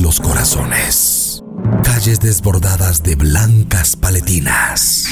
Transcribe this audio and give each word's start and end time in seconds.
los 0.00 0.20
corazones. 0.20 1.42
Calles 1.84 2.20
desbordadas 2.20 3.02
de 3.02 3.16
blancas 3.16 3.96
paletinas. 3.96 5.06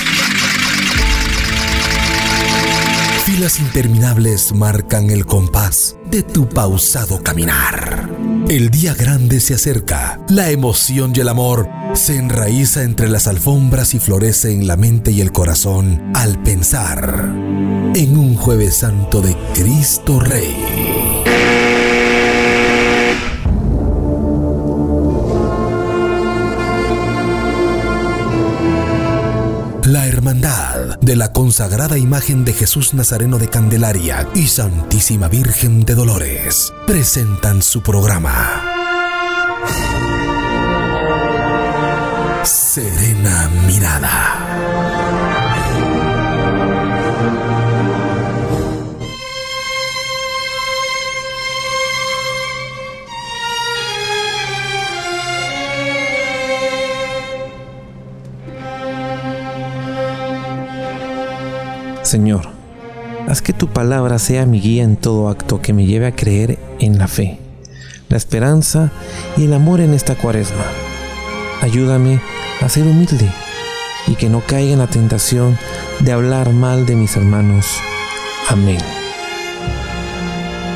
Filas 3.24 3.60
interminables 3.60 4.52
marcan 4.54 5.10
el 5.10 5.26
compás 5.26 5.96
de 6.10 6.22
tu 6.22 6.48
pausado 6.48 7.22
caminar. 7.22 8.08
El 8.48 8.70
día 8.70 8.94
grande 8.94 9.40
se 9.40 9.54
acerca, 9.54 10.20
la 10.28 10.50
emoción 10.50 11.12
y 11.14 11.20
el 11.20 11.28
amor 11.28 11.68
se 11.94 12.16
enraiza 12.16 12.82
entre 12.82 13.08
las 13.08 13.26
alfombras 13.26 13.92
y 13.92 13.98
florece 13.98 14.52
en 14.52 14.66
la 14.66 14.76
mente 14.76 15.10
y 15.10 15.20
el 15.20 15.32
corazón 15.32 16.12
al 16.14 16.42
pensar 16.42 17.30
en 17.94 18.16
un 18.16 18.36
jueves 18.36 18.78
santo 18.78 19.20
de 19.20 19.36
Cristo 19.54 20.18
Rey. 20.20 21.27
De 31.08 31.16
la 31.16 31.32
consagrada 31.32 31.96
imagen 31.96 32.44
de 32.44 32.52
Jesús 32.52 32.92
Nazareno 32.92 33.38
de 33.38 33.48
Candelaria 33.48 34.28
y 34.34 34.46
Santísima 34.46 35.26
Virgen 35.28 35.86
de 35.86 35.94
Dolores 35.94 36.70
presentan 36.86 37.62
su 37.62 37.82
programa. 37.82 38.62
Serena 42.44 43.48
Mirada. 43.66 45.07
Señor, 62.08 62.48
haz 63.28 63.42
que 63.42 63.52
tu 63.52 63.68
palabra 63.68 64.18
sea 64.18 64.46
mi 64.46 64.62
guía 64.62 64.82
en 64.82 64.96
todo 64.96 65.28
acto 65.28 65.60
que 65.60 65.74
me 65.74 65.84
lleve 65.84 66.06
a 66.06 66.16
creer 66.16 66.58
en 66.80 66.96
la 66.96 67.06
fe, 67.06 67.38
la 68.08 68.16
esperanza 68.16 68.90
y 69.36 69.44
el 69.44 69.52
amor 69.52 69.82
en 69.82 69.92
esta 69.92 70.14
cuaresma. 70.14 70.64
Ayúdame 71.60 72.18
a 72.62 72.68
ser 72.70 72.84
humilde 72.84 73.30
y 74.06 74.14
que 74.14 74.30
no 74.30 74.40
caiga 74.40 74.72
en 74.72 74.78
la 74.78 74.86
tentación 74.86 75.58
de 76.00 76.12
hablar 76.12 76.54
mal 76.54 76.86
de 76.86 76.96
mis 76.96 77.14
hermanos. 77.14 77.66
Amén. 78.48 78.78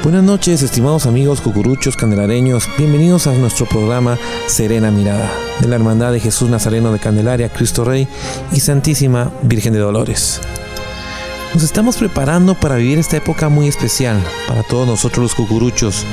Buenas 0.03 0.25
noches, 0.25 0.61
estimados 0.61 1.07
amigos 1.07 1.41
cucuruchos 1.41 1.97
candelareños. 1.97 2.69
Bienvenidos 2.77 3.27
a 3.27 3.33
nuestro 3.33 3.65
programa 3.65 4.19
Serena 4.49 4.91
Mirada 4.91 5.33
de 5.63 5.69
la 5.69 5.77
Hermandad 5.77 6.13
de 6.13 6.21
Jesús 6.21 6.51
Nazareno 6.51 6.93
de 6.93 6.99
Candelaria, 6.99 7.49
Cristo 7.49 7.85
Rey 7.85 8.07
y 8.53 8.61
Santísima 8.61 9.33
Virgen 9.43 9.73
de 9.73 9.79
Dolores. 9.79 10.39
Nos 11.55 11.65
estamos 11.65 11.99
preparando 11.99 12.55
para 12.55 12.77
vivir 12.77 12.99
esta 12.99 13.19
época 13.19 13.51
muy 13.51 13.69
especial 13.69 14.19
para 14.49 14.63
todos 14.63 14.87
nosotros 14.87 15.23
los 15.23 15.35
cucuruchos. 15.35 16.07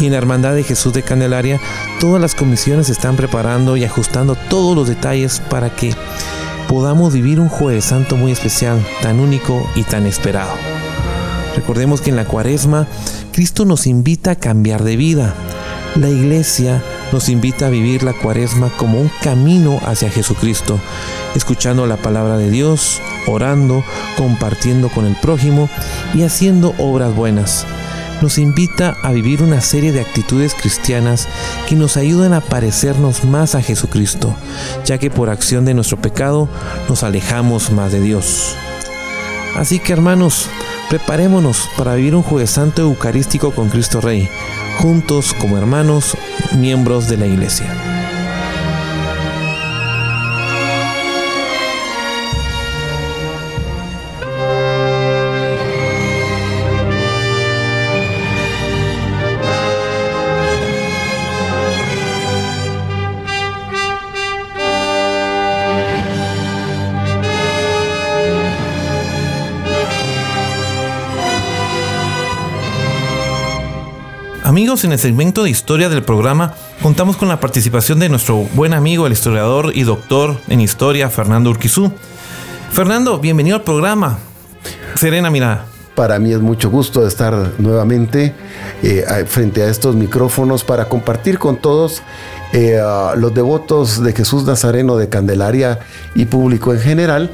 Y 0.00 0.06
en 0.06 0.12
la 0.12 0.18
Hermandad 0.18 0.54
de 0.54 0.64
Jesús 0.64 0.92
de 0.92 1.04
Candelaria, 1.04 1.60
todas 2.00 2.20
las 2.20 2.34
comisiones 2.34 2.86
se 2.86 2.92
están 2.92 3.14
preparando 3.14 3.76
y 3.76 3.84
ajustando 3.84 4.34
todos 4.34 4.74
los 4.74 4.88
detalles 4.88 5.40
para 5.48 5.70
que 5.70 5.94
podamos 6.66 7.12
vivir 7.12 7.38
un 7.38 7.48
jueves 7.48 7.84
santo 7.84 8.16
muy 8.16 8.32
especial, 8.32 8.84
tan 9.02 9.20
único 9.20 9.64
y 9.76 9.84
tan 9.84 10.04
esperado. 10.04 10.50
Recordemos 11.54 12.00
que 12.00 12.10
en 12.10 12.16
la 12.16 12.24
cuaresma, 12.24 12.88
Cristo 13.30 13.64
nos 13.64 13.86
invita 13.86 14.32
a 14.32 14.36
cambiar 14.36 14.82
de 14.82 14.96
vida. 14.96 15.34
La 15.94 16.10
iglesia 16.10 16.82
nos 17.12 17.28
invita 17.28 17.66
a 17.66 17.70
vivir 17.70 18.02
la 18.02 18.14
cuaresma 18.14 18.70
como 18.76 19.00
un 19.00 19.10
camino 19.22 19.78
hacia 19.84 20.10
Jesucristo, 20.10 20.80
escuchando 21.34 21.86
la 21.86 21.96
palabra 21.96 22.38
de 22.38 22.50
Dios, 22.50 23.00
orando, 23.26 23.84
compartiendo 24.16 24.88
con 24.88 25.04
el 25.04 25.14
prójimo 25.16 25.68
y 26.14 26.22
haciendo 26.22 26.74
obras 26.78 27.14
buenas. 27.14 27.66
Nos 28.22 28.38
invita 28.38 28.96
a 29.02 29.10
vivir 29.10 29.42
una 29.42 29.60
serie 29.60 29.92
de 29.92 30.00
actitudes 30.00 30.54
cristianas 30.54 31.28
que 31.68 31.74
nos 31.74 31.96
ayudan 31.96 32.32
a 32.32 32.40
parecernos 32.40 33.24
más 33.24 33.54
a 33.54 33.62
Jesucristo, 33.62 34.34
ya 34.84 34.98
que 34.98 35.10
por 35.10 35.28
acción 35.28 35.64
de 35.64 35.74
nuestro 35.74 35.96
pecado 35.96 36.48
nos 36.88 37.02
alejamos 37.02 37.72
más 37.72 37.92
de 37.92 38.00
Dios. 38.00 38.54
Así 39.56 39.80
que 39.80 39.92
hermanos, 39.92 40.48
preparémonos 40.88 41.68
para 41.76 41.94
vivir 41.94 42.14
un 42.14 42.22
jueves 42.22 42.50
santo 42.50 42.82
eucarístico 42.82 43.52
con 43.52 43.68
Cristo 43.68 44.00
Rey, 44.00 44.28
juntos 44.78 45.34
como 45.34 45.58
hermanos, 45.58 46.16
miembros 46.56 47.08
de 47.08 47.16
la 47.16 47.26
Iglesia. 47.26 48.01
Amigos, 74.52 74.84
en 74.84 74.92
el 74.92 74.98
segmento 74.98 75.44
de 75.44 75.48
historia 75.48 75.88
del 75.88 76.02
programa 76.02 76.52
contamos 76.82 77.16
con 77.16 77.26
la 77.26 77.40
participación 77.40 77.98
de 77.98 78.10
nuestro 78.10 78.36
buen 78.52 78.74
amigo, 78.74 79.06
el 79.06 79.14
historiador 79.14 79.72
y 79.74 79.82
doctor 79.84 80.36
en 80.46 80.60
historia, 80.60 81.08
Fernando 81.08 81.48
Urquizú. 81.48 81.90
Fernando, 82.70 83.18
bienvenido 83.18 83.56
al 83.56 83.62
programa. 83.62 84.18
Serena 84.94 85.30
Mirada. 85.30 85.64
Para 85.94 86.18
mí 86.18 86.32
es 86.32 86.40
mucho 86.40 86.68
gusto 86.68 87.06
estar 87.06 87.52
nuevamente 87.56 88.34
eh, 88.82 89.24
frente 89.26 89.62
a 89.62 89.70
estos 89.70 89.96
micrófonos 89.96 90.64
para 90.64 90.86
compartir 90.86 91.38
con 91.38 91.56
todos 91.56 92.02
eh, 92.52 92.78
los 93.16 93.32
devotos 93.32 94.02
de 94.02 94.12
Jesús 94.12 94.44
Nazareno 94.44 94.98
de 94.98 95.08
Candelaria 95.08 95.78
y 96.14 96.26
público 96.26 96.74
en 96.74 96.80
general 96.80 97.30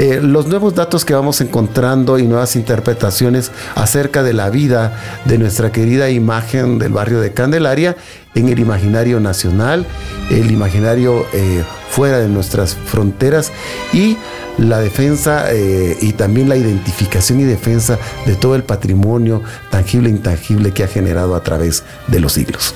eh, 0.00 0.18
los 0.22 0.46
nuevos 0.46 0.74
datos 0.74 1.04
que 1.04 1.12
vamos 1.12 1.42
encontrando 1.42 2.18
y 2.18 2.26
nuevas 2.26 2.56
interpretaciones 2.56 3.52
acerca 3.74 4.22
de 4.22 4.32
la 4.32 4.48
vida 4.48 4.98
de 5.26 5.36
nuestra 5.36 5.72
querida 5.72 6.08
imagen 6.08 6.78
del 6.78 6.94
barrio 6.94 7.20
de 7.20 7.34
Candelaria 7.34 7.98
en 8.34 8.48
el 8.48 8.60
imaginario 8.60 9.20
nacional, 9.20 9.84
el 10.30 10.50
imaginario 10.50 11.26
eh, 11.34 11.62
fuera 11.90 12.18
de 12.18 12.28
nuestras 12.28 12.74
fronteras 12.76 13.52
y 13.92 14.16
la 14.60 14.78
defensa 14.78 15.46
eh, 15.50 15.96
y 16.00 16.12
también 16.12 16.48
la 16.48 16.56
identificación 16.56 17.40
y 17.40 17.44
defensa 17.44 17.98
de 18.26 18.36
todo 18.36 18.54
el 18.54 18.62
patrimonio 18.62 19.42
tangible 19.70 20.10
e 20.10 20.12
intangible 20.12 20.72
que 20.72 20.84
ha 20.84 20.88
generado 20.88 21.34
a 21.34 21.42
través 21.42 21.82
de 22.08 22.20
los 22.20 22.34
siglos. 22.34 22.74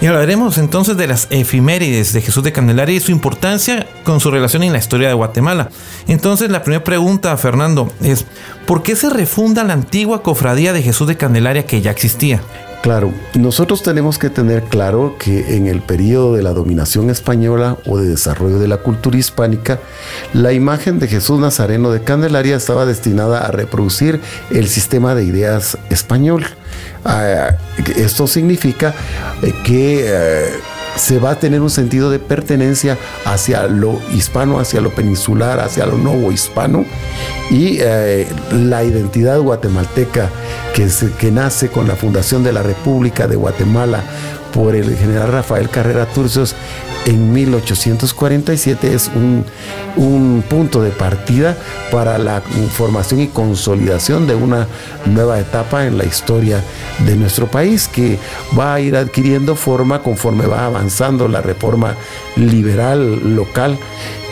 Y 0.00 0.06
hablaremos 0.06 0.58
entonces 0.58 0.96
de 0.96 1.06
las 1.06 1.26
efimérides 1.30 2.12
de 2.12 2.20
Jesús 2.20 2.44
de 2.44 2.52
Candelaria 2.52 2.96
y 2.96 3.00
su 3.00 3.10
importancia 3.10 3.86
con 4.04 4.20
su 4.20 4.30
relación 4.30 4.62
en 4.62 4.72
la 4.72 4.78
historia 4.78 5.08
de 5.08 5.14
Guatemala. 5.14 5.70
Entonces 6.08 6.50
la 6.50 6.62
primera 6.62 6.84
pregunta, 6.84 7.34
Fernando, 7.38 7.90
es 8.02 8.26
¿por 8.66 8.82
qué 8.82 8.94
se 8.94 9.08
refunda 9.08 9.64
la 9.64 9.72
antigua 9.72 10.22
cofradía 10.22 10.72
de 10.74 10.82
Jesús 10.82 11.08
de 11.08 11.16
Candelaria 11.16 11.64
que 11.64 11.80
ya 11.80 11.90
existía? 11.90 12.42
Claro, 12.84 13.14
nosotros 13.32 13.82
tenemos 13.82 14.18
que 14.18 14.28
tener 14.28 14.64
claro 14.64 15.16
que 15.18 15.56
en 15.56 15.68
el 15.68 15.80
periodo 15.80 16.36
de 16.36 16.42
la 16.42 16.52
dominación 16.52 17.08
española 17.08 17.78
o 17.86 17.96
de 17.96 18.06
desarrollo 18.06 18.58
de 18.58 18.68
la 18.68 18.76
cultura 18.76 19.16
hispánica, 19.16 19.80
la 20.34 20.52
imagen 20.52 20.98
de 20.98 21.08
Jesús 21.08 21.40
Nazareno 21.40 21.90
de 21.90 22.02
Candelaria 22.02 22.56
estaba 22.56 22.84
destinada 22.84 23.38
a 23.38 23.50
reproducir 23.50 24.20
el 24.50 24.68
sistema 24.68 25.14
de 25.14 25.24
ideas 25.24 25.78
español. 25.88 26.44
Ah, 27.06 27.56
esto 27.96 28.26
significa 28.26 28.94
eh, 29.40 29.54
que 29.64 30.04
eh, 30.06 30.50
se 30.96 31.18
va 31.18 31.30
a 31.30 31.38
tener 31.38 31.60
un 31.60 31.70
sentido 31.70 32.10
de 32.10 32.18
pertenencia 32.18 32.96
hacia 33.24 33.66
lo 33.66 34.00
hispano, 34.12 34.58
hacia 34.58 34.80
lo 34.80 34.90
peninsular, 34.90 35.60
hacia 35.60 35.86
lo 35.86 35.96
nuevo 35.96 36.32
hispano. 36.32 36.84
Y 37.50 37.78
eh, 37.80 38.26
la 38.52 38.84
identidad 38.84 39.38
guatemalteca 39.40 40.30
que, 40.74 40.88
que 41.18 41.30
nace 41.30 41.68
con 41.68 41.88
la 41.88 41.96
fundación 41.96 42.42
de 42.42 42.52
la 42.52 42.62
República 42.62 43.26
de 43.26 43.36
Guatemala 43.36 44.02
por 44.54 44.76
el 44.76 44.96
general 44.96 45.32
Rafael 45.32 45.68
Carrera 45.68 46.06
Turcios 46.06 46.54
en 47.06 47.32
1847 47.32 48.94
es 48.94 49.10
un, 49.14 49.44
punto 50.48 50.82
de 50.82 50.90
partida 50.90 51.56
para 51.90 52.18
la 52.18 52.40
formación 52.40 53.20
y 53.20 53.28
consolidación 53.28 54.26
de 54.26 54.34
una 54.34 54.66
nueva 55.06 55.38
etapa 55.40 55.86
en 55.86 55.98
la 55.98 56.04
historia 56.04 56.62
de 57.00 57.16
nuestro 57.16 57.46
país 57.46 57.88
que 57.88 58.18
va 58.58 58.74
a 58.74 58.80
ir 58.80 58.96
adquiriendo 58.96 59.56
forma 59.56 60.02
conforme 60.02 60.46
va 60.46 60.66
avanzando 60.66 61.28
la 61.28 61.40
reforma 61.40 61.94
liberal 62.36 63.36
local 63.36 63.78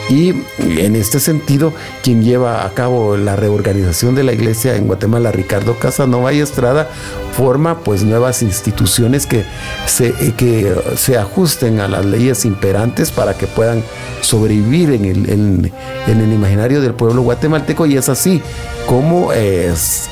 Y 0.09 0.33
en 0.59 0.95
este 0.95 1.19
sentido, 1.19 1.73
quien 2.03 2.23
lleva 2.23 2.65
a 2.65 2.73
cabo 2.73 3.15
la 3.15 3.35
reorganización 3.35 4.15
de 4.15 4.23
la 4.23 4.33
iglesia 4.33 4.75
en 4.75 4.87
Guatemala, 4.87 5.31
Ricardo 5.31 5.77
Casanova 5.79 6.33
y 6.33 6.39
Estrada, 6.39 6.89
forma 7.35 7.79
pues 7.79 8.03
nuevas 8.03 8.41
instituciones 8.41 9.25
que 9.25 9.45
se, 9.85 10.09
eh, 10.09 10.33
que 10.35 10.75
se 10.97 11.17
ajusten 11.17 11.79
a 11.79 11.87
las 11.87 12.05
leyes 12.05 12.45
imperantes 12.45 13.11
para 13.11 13.35
que 13.35 13.47
puedan 13.47 13.83
sobrevivir 14.21 14.91
en 14.91 15.05
el, 15.05 15.29
en, 15.29 15.71
el 16.07 16.33
imaginario 16.33 16.81
del 16.81 16.93
pueblo 16.93 17.21
guatemalteco. 17.21 17.85
Y 17.85 17.97
es 17.97 18.09
así 18.09 18.41
como 18.87 19.31
es 19.31 20.09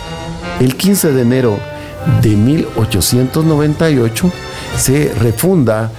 el 0.60 0.76
15 0.76 1.12
de 1.12 1.22
enero 1.22 1.60
de 2.22 2.30
1898 2.30 4.32
se 4.78 5.14
refunda 5.20 5.92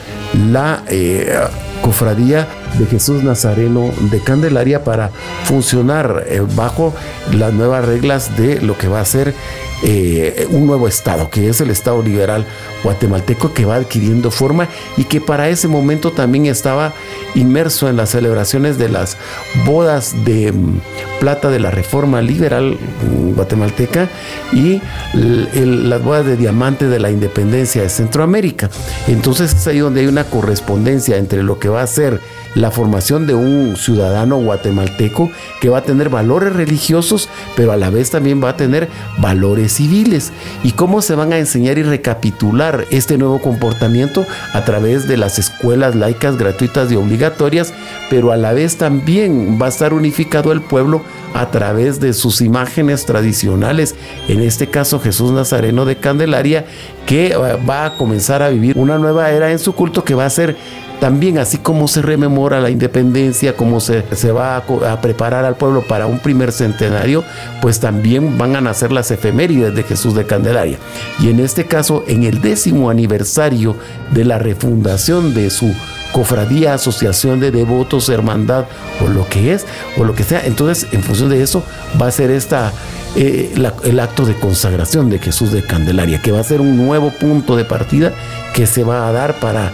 la 0.50 0.82
eh, 0.88 1.32
cofradía 1.82 2.48
de 2.78 2.86
Jesús 2.86 3.22
Nazareno 3.22 3.90
de 4.10 4.20
Candelaria 4.20 4.84
para 4.84 5.10
funcionar 5.44 6.24
eh, 6.28 6.40
bajo 6.54 6.94
las 7.32 7.52
nuevas 7.52 7.84
reglas 7.84 8.36
de 8.38 8.62
lo 8.62 8.78
que 8.78 8.88
va 8.88 9.00
a 9.00 9.04
ser 9.04 9.34
eh, 9.82 10.46
un 10.50 10.66
nuevo 10.66 10.86
Estado, 10.86 11.28
que 11.28 11.48
es 11.48 11.60
el 11.60 11.70
Estado 11.70 12.02
liberal 12.02 12.46
guatemalteco 12.84 13.52
que 13.52 13.64
va 13.64 13.76
adquiriendo 13.76 14.30
forma 14.30 14.68
y 14.96 15.04
que 15.04 15.20
para 15.20 15.48
ese 15.48 15.68
momento 15.68 16.12
también 16.12 16.46
estaba 16.46 16.92
inmerso 17.34 17.88
en 17.88 17.96
las 17.96 18.10
celebraciones 18.10 18.78
de 18.78 18.88
las 18.88 19.16
bodas 19.64 20.14
de 20.24 20.52
mm, 20.52 20.80
plata 21.20 21.50
de 21.50 21.60
la 21.60 21.70
reforma 21.70 22.22
liberal 22.22 22.76
mm, 22.76 23.34
guatemalteca 23.34 24.08
y 24.52 24.80
las 25.14 26.02
bodas 26.02 26.26
de 26.26 26.36
diamante 26.36 26.88
de 26.88 27.00
la 27.00 27.10
independencia 27.10 27.82
de 27.82 27.88
Centroamérica. 27.88 28.70
Entonces 29.08 29.54
es 29.54 29.66
ahí 29.66 29.78
donde 29.78 30.00
hay 30.00 30.06
una 30.06 30.24
correspondencia 30.24 31.16
entre 31.16 31.42
lo 31.42 31.58
que 31.58 31.68
va 31.68 31.82
a 31.82 31.86
ser 31.86 32.20
la 32.54 32.70
formación 32.70 33.26
de 33.26 33.34
un 33.34 33.76
ciudadano 33.76 34.36
guatemalteco 34.38 35.30
que 35.60 35.68
va 35.68 35.78
a 35.78 35.84
tener 35.84 36.08
valores 36.08 36.52
religiosos, 36.52 37.28
pero 37.56 37.72
a 37.72 37.76
la 37.76 37.90
vez 37.90 38.10
también 38.10 38.42
va 38.42 38.50
a 38.50 38.56
tener 38.56 38.88
valores 39.18 39.72
civiles. 39.74 40.32
¿Y 40.62 40.72
cómo 40.72 41.02
se 41.02 41.14
van 41.14 41.32
a 41.32 41.38
enseñar 41.38 41.78
y 41.78 41.82
recapitular 41.82 42.86
este 42.90 43.18
nuevo 43.18 43.40
comportamiento? 43.40 44.26
A 44.52 44.64
través 44.64 45.08
de 45.08 45.16
las 45.16 45.38
escuelas 45.38 45.94
laicas 45.94 46.36
gratuitas 46.36 46.90
y 46.92 46.96
obligatorias, 46.96 47.72
pero 48.10 48.32
a 48.32 48.36
la 48.36 48.52
vez 48.52 48.76
también 48.76 49.58
va 49.60 49.66
a 49.66 49.70
estar 49.70 49.94
unificado 49.94 50.52
el 50.52 50.60
pueblo 50.60 51.02
a 51.34 51.50
través 51.50 52.00
de 52.00 52.12
sus 52.12 52.40
imágenes 52.40 53.06
tradicionales, 53.06 53.94
en 54.28 54.40
este 54.40 54.68
caso 54.68 55.00
Jesús 55.00 55.32
Nazareno 55.32 55.84
de 55.84 55.96
Candelaria, 55.96 56.66
que 57.06 57.28
eh, 57.28 57.36
va 57.68 57.86
a 57.86 57.96
comenzar 57.96 58.42
a 58.42 58.50
vivir 58.50 58.76
una 58.76 58.98
nueva 58.98 59.30
era 59.30 59.50
en 59.50 59.58
su 59.58 59.72
culto 59.72 60.04
que 60.04 60.14
va 60.14 60.26
a 60.26 60.30
ser 60.30 60.56
también 61.02 61.38
así 61.38 61.58
como 61.58 61.88
se 61.88 62.00
rememora 62.00 62.60
la 62.60 62.70
independencia, 62.70 63.56
como 63.56 63.80
se, 63.80 64.04
se 64.14 64.30
va 64.30 64.58
a, 64.58 65.00
preparar 65.00 65.44
al 65.44 65.56
pueblo 65.56 65.82
para 65.82 66.06
un 66.06 66.20
primer 66.20 66.52
centenario, 66.52 67.24
pues 67.60 67.80
también 67.80 68.38
van 68.38 68.54
a 68.54 68.60
nacer 68.60 68.92
las 68.92 69.10
efemérides 69.10 69.74
de 69.74 69.82
Jesús 69.82 70.14
de 70.14 70.26
Candelaria. 70.26 70.78
Y 71.18 71.28
en 71.28 71.40
este 71.40 71.66
caso, 71.66 72.04
en 72.06 72.22
el 72.22 72.40
décimo 72.40 72.88
aniversario 72.88 73.74
de 74.12 74.24
la 74.24 74.38
refundación 74.38 75.34
de 75.34 75.50
su 75.50 75.74
cofradía, 76.12 76.74
asociación 76.74 77.40
de 77.40 77.50
devotos, 77.50 78.08
hermandad 78.08 78.66
o 79.04 79.08
lo 79.08 79.28
que 79.28 79.54
es, 79.54 79.66
o 79.98 80.04
lo 80.04 80.14
que 80.14 80.22
sea. 80.22 80.46
Entonces, 80.46 80.86
en 80.92 81.02
función 81.02 81.30
de 81.30 81.42
eso, 81.42 81.64
va 82.00 82.06
a 82.06 82.12
ser 82.12 82.30
esta, 82.30 82.72
eh, 83.16 83.52
el 83.82 83.98
acto 83.98 84.24
de 84.24 84.34
consagración 84.36 85.10
de 85.10 85.18
Jesús 85.18 85.50
de 85.50 85.66
Candelaria, 85.66 86.22
que 86.22 86.30
va 86.30 86.38
a 86.38 86.44
ser 86.44 86.60
un 86.60 86.76
nuevo 86.76 87.10
punto 87.10 87.56
de 87.56 87.64
partida 87.64 88.12
que 88.54 88.66
se 88.66 88.84
va 88.84 89.08
a 89.08 89.12
dar 89.12 89.40
para, 89.40 89.72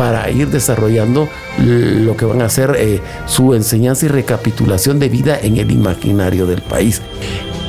para 0.00 0.30
ir 0.30 0.48
desarrollando 0.48 1.28
lo 1.58 2.16
que 2.16 2.24
van 2.24 2.40
a 2.40 2.48
ser 2.48 2.74
eh, 2.78 3.02
su 3.26 3.52
enseñanza 3.52 4.06
y 4.06 4.08
recapitulación 4.08 4.98
de 4.98 5.10
vida 5.10 5.38
en 5.38 5.58
el 5.58 5.70
imaginario 5.70 6.46
del 6.46 6.62
país. 6.62 7.02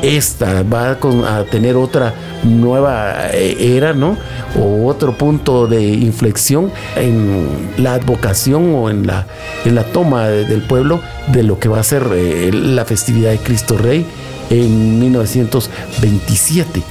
Esta 0.02 0.64
va 0.64 0.92
a 0.92 1.44
tener 1.44 1.76
otra 1.76 2.14
nueva 2.44 3.28
eh, 3.34 3.76
era, 3.76 3.92
¿no? 3.92 4.16
O 4.58 4.88
otro 4.88 5.18
punto 5.18 5.68
de 5.68 5.84
inflexión 5.84 6.72
en 6.96 7.74
la 7.78 7.96
advocación 7.96 8.76
o 8.76 8.90
en 8.90 9.06
la, 9.06 9.26
toma 9.92 10.30
del 10.30 10.62
pueblo 10.62 11.02
de 11.34 11.44
lo 11.44 11.60
que 11.60 11.68
va 11.68 11.82
a 11.82 11.84
ser 11.84 12.04
eh, 12.14 12.50
la 12.54 12.86
festividad 12.86 13.32
de 13.32 13.40
Cristo 13.40 13.78
Rey 13.78 14.06
en 14.52 15.00
1927 15.00 16.84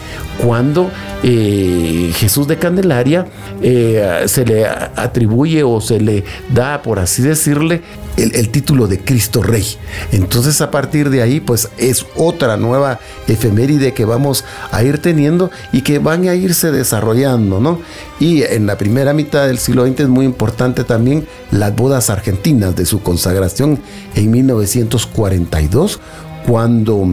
cuando 0.43 0.91
eh, 1.23 2.13
Jesús 2.15 2.49
de 2.49 2.57
Candelaria 2.57 3.27
eh, 3.63 4.25
se 4.27 4.45
le 4.45 4.67
atribuye 4.67 5.63
o 5.63 5.81
se 5.81 6.01
le 6.01 6.25
da, 6.53 6.83
por 6.83 6.99
así 6.99 7.23
decirle, 7.23 7.83
el, 8.17 8.51
título 8.51 8.87
de 8.87 8.99
Cristo 9.01 9.43
Rey. 9.43 9.65
Entonces 10.13 10.61
a 10.61 10.71
partir 10.71 11.11
de 11.11 11.23
ahí, 11.23 11.41
pues 11.41 11.69
es 11.79 12.07
otra 12.17 12.57
nueva 12.57 13.01
efeméride 13.29 13.95
que 13.95 14.05
vamos 14.05 14.45
a 14.71 14.83
ir 14.83 14.99
teniendo 14.99 15.51
y 15.73 15.83
que 15.83 15.99
van 15.99 16.29
a 16.29 16.35
irse 16.35 16.71
desarrollando, 16.71 17.61
¿no? 17.61 17.81
Y 18.19 18.43
en 18.43 18.67
la 18.67 18.77
primera 18.77 19.13
mitad 19.13 19.47
del 19.47 19.59
siglo 19.59 19.87
XX 19.87 20.01
es 20.01 20.09
muy 20.09 20.25
importante 20.25 20.85
también 20.85 21.27
las 21.51 21.75
bodas 21.75 22.11
argentinas 22.11 22.77
de 22.77 22.85
su 22.85 23.03
consagración 23.03 23.79
en 24.15 24.31
1942, 24.31 26.01
cuando 26.47 27.07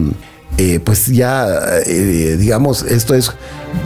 eh, 0.56 0.80
pues 0.80 1.06
ya, 1.06 1.46
eh, 1.86 2.36
digamos, 2.36 2.82
esto 2.82 3.14
es, 3.14 3.30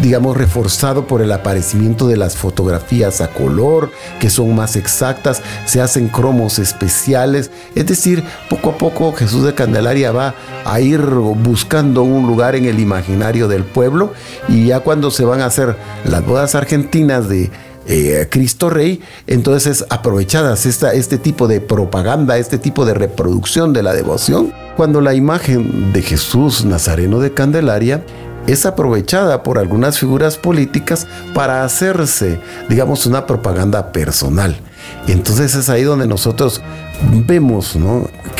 digamos, 0.00 0.36
reforzado 0.36 1.06
por 1.06 1.20
el 1.20 1.32
aparecimiento 1.32 2.08
de 2.08 2.16
las 2.16 2.36
fotografías 2.36 3.20
a 3.20 3.28
color, 3.28 3.90
que 4.20 4.30
son 4.30 4.54
más 4.54 4.76
exactas, 4.76 5.42
se 5.66 5.82
hacen 5.82 6.08
cromos 6.08 6.58
especiales, 6.58 7.50
es 7.74 7.86
decir, 7.86 8.24
poco 8.48 8.70
a 8.70 8.78
poco 8.78 9.12
Jesús 9.12 9.44
de 9.44 9.54
Candelaria 9.54 10.12
va 10.12 10.34
a 10.64 10.80
ir 10.80 11.00
buscando 11.00 12.04
un 12.04 12.26
lugar 12.26 12.54
en 12.54 12.64
el 12.64 12.78
imaginario 12.80 13.48
del 13.48 13.64
pueblo 13.64 14.14
y 14.48 14.66
ya 14.66 14.80
cuando 14.80 15.10
se 15.10 15.24
van 15.24 15.42
a 15.42 15.46
hacer 15.46 15.76
las 16.04 16.24
bodas 16.24 16.54
argentinas 16.54 17.28
de 17.28 17.50
eh, 17.86 18.28
Cristo 18.30 18.70
Rey, 18.70 19.00
entonces 19.26 19.84
aprovechadas 19.90 20.66
esta, 20.66 20.92
este 20.92 21.18
tipo 21.18 21.48
de 21.48 21.60
propaganda, 21.60 22.38
este 22.38 22.58
tipo 22.58 22.84
de 22.84 22.94
reproducción 22.94 23.72
de 23.72 23.82
la 23.82 23.92
devoción, 23.92 24.52
cuando 24.76 25.00
la 25.00 25.14
imagen 25.14 25.92
de 25.92 26.02
Jesús 26.02 26.64
Nazareno 26.64 27.20
de 27.20 27.34
Candelaria 27.34 28.04
es 28.46 28.66
aprovechada 28.66 29.42
por 29.42 29.58
algunas 29.58 29.98
figuras 29.98 30.36
políticas 30.36 31.06
para 31.34 31.64
hacerse, 31.64 32.40
digamos, 32.68 33.06
una 33.06 33.26
propaganda 33.26 33.92
personal. 33.92 34.56
Entonces 35.06 35.54
es 35.54 35.68
ahí 35.68 35.82
donde 35.82 36.06
nosotros 36.06 36.60
vemos 37.26 37.76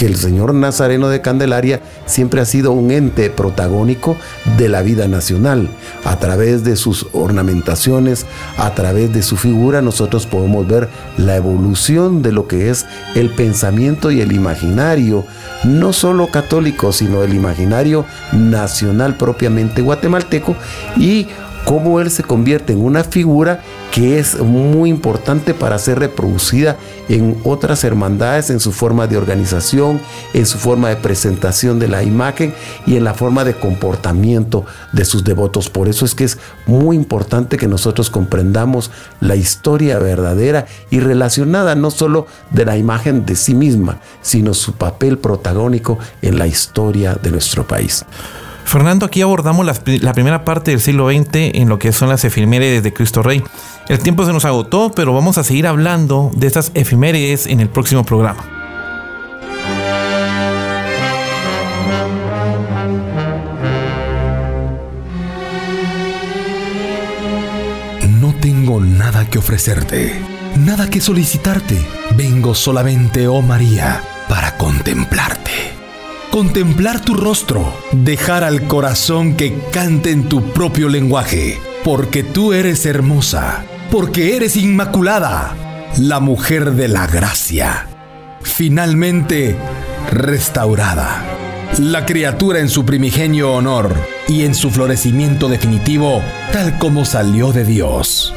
que 0.02 0.08
el 0.08 0.16
señor 0.16 0.52
Nazareno 0.52 1.10
de 1.10 1.20
Candelaria 1.20 1.80
siempre 2.06 2.40
ha 2.40 2.44
sido 2.44 2.72
un 2.72 2.90
ente 2.90 3.30
protagónico 3.30 4.16
de 4.58 4.68
la 4.68 4.82
vida 4.82 5.06
nacional. 5.06 5.68
A 6.04 6.18
través 6.18 6.64
de 6.64 6.74
sus 6.74 7.06
ornamentaciones, 7.12 8.26
a 8.56 8.74
través 8.74 9.12
de 9.12 9.22
su 9.22 9.36
figura, 9.36 9.80
nosotros 9.80 10.26
podemos 10.26 10.66
ver 10.66 10.88
la 11.18 11.36
evolución 11.36 12.20
de 12.20 12.32
lo 12.32 12.48
que 12.48 12.68
es 12.68 12.84
el 13.14 13.30
pensamiento 13.30 14.10
y 14.10 14.20
el 14.20 14.32
imaginario, 14.32 15.24
no 15.62 15.92
solo 15.92 16.26
católico, 16.32 16.90
sino 16.90 17.22
el 17.22 17.32
imaginario 17.32 18.04
nacional 18.32 19.16
propiamente 19.16 19.82
guatemalteco 19.82 20.56
y 20.96 21.28
cómo 21.64 22.00
él 22.00 22.10
se 22.10 22.22
convierte 22.22 22.72
en 22.72 22.84
una 22.84 23.04
figura 23.04 23.62
que 23.92 24.18
es 24.18 24.38
muy 24.40 24.88
importante 24.88 25.52
para 25.52 25.78
ser 25.78 25.98
reproducida 25.98 26.78
en 27.08 27.36
otras 27.44 27.84
hermandades, 27.84 28.48
en 28.48 28.58
su 28.58 28.72
forma 28.72 29.06
de 29.06 29.18
organización, 29.18 30.00
en 30.32 30.46
su 30.46 30.58
forma 30.58 30.88
de 30.88 30.96
presentación 30.96 31.78
de 31.78 31.88
la 31.88 32.02
imagen 32.02 32.54
y 32.86 32.96
en 32.96 33.04
la 33.04 33.12
forma 33.12 33.44
de 33.44 33.54
comportamiento 33.54 34.64
de 34.92 35.04
sus 35.04 35.24
devotos. 35.24 35.68
Por 35.68 35.88
eso 35.88 36.06
es 36.06 36.14
que 36.14 36.24
es 36.24 36.38
muy 36.66 36.96
importante 36.96 37.58
que 37.58 37.68
nosotros 37.68 38.08
comprendamos 38.08 38.90
la 39.20 39.36
historia 39.36 39.98
verdadera 39.98 40.66
y 40.90 41.00
relacionada 41.00 41.74
no 41.74 41.90
solo 41.90 42.26
de 42.50 42.64
la 42.64 42.78
imagen 42.78 43.26
de 43.26 43.36
sí 43.36 43.54
misma, 43.54 43.98
sino 44.22 44.54
su 44.54 44.72
papel 44.72 45.18
protagónico 45.18 45.98
en 46.22 46.38
la 46.38 46.46
historia 46.46 47.14
de 47.14 47.30
nuestro 47.30 47.66
país. 47.66 48.06
Fernando, 48.64 49.06
aquí 49.06 49.20
abordamos 49.22 49.66
la, 49.66 50.12
primera 50.14 50.44
parte 50.44 50.70
del 50.70 50.80
siglo 50.80 51.10
XX 51.10 51.28
en 51.54 51.68
lo 51.68 51.78
que 51.78 51.92
son 51.92 52.08
las 52.08 52.24
efemérides 52.24 52.82
de 52.82 52.92
Cristo 52.92 53.22
Rey. 53.22 53.42
El 53.88 53.98
tiempo 53.98 54.24
se 54.24 54.32
nos 54.32 54.44
agotó, 54.44 54.92
pero 54.94 55.12
vamos 55.12 55.38
a 55.38 55.44
seguir 55.44 55.66
hablando 55.66 56.30
de 56.34 56.46
estas 56.46 56.70
efemérides 56.74 57.46
en 57.46 57.60
el 57.60 57.68
próximo 57.68 58.04
programa. 58.04 58.44
No 68.20 68.34
tengo 68.40 68.80
nada 68.80 69.26
que 69.26 69.38
ofrecerte, 69.38 70.18
nada 70.58 70.88
que 70.88 71.00
solicitarte. 71.00 71.78
Vengo 72.16 72.54
solamente, 72.54 73.26
oh 73.26 73.42
María, 73.42 74.02
para 74.28 74.56
contemplarte 74.56 75.81
contemplar 76.32 77.04
tu 77.04 77.12
rostro, 77.12 77.74
dejar 77.92 78.42
al 78.42 78.66
corazón 78.66 79.36
que 79.36 79.54
cante 79.70 80.12
en 80.12 80.30
tu 80.30 80.42
propio 80.54 80.88
lenguaje, 80.88 81.60
porque 81.84 82.22
tú 82.22 82.54
eres 82.54 82.86
hermosa, 82.86 83.66
porque 83.90 84.34
eres 84.34 84.56
inmaculada, 84.56 85.54
la 85.98 86.20
mujer 86.20 86.72
de 86.72 86.88
la 86.88 87.06
gracia. 87.06 87.86
finalmente 88.44 89.56
restaurada. 90.10 91.22
La 91.78 92.06
criatura 92.06 92.60
en 92.60 92.68
su 92.68 92.84
primigenio 92.86 93.52
honor 93.52 93.94
y 94.26 94.44
en 94.44 94.54
su 94.54 94.70
florecimiento 94.70 95.48
definitivo, 95.48 96.22
tal 96.50 96.78
como 96.78 97.04
salió 97.04 97.52
de 97.52 97.64
Dios. 97.64 98.34